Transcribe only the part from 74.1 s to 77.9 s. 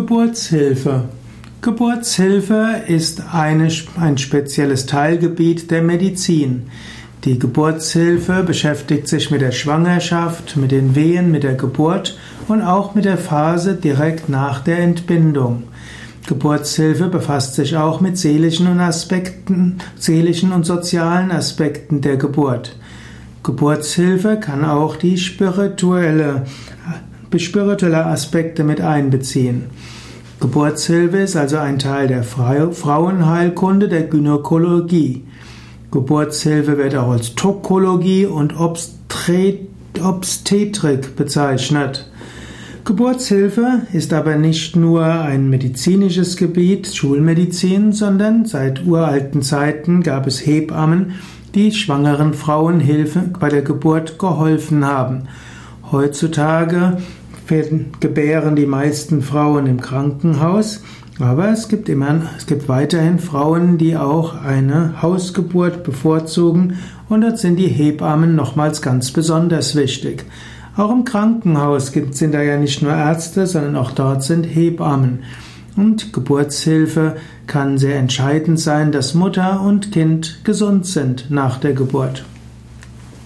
sind Hebammen. Und Geburtshilfe kann